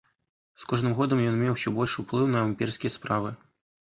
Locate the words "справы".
2.97-3.35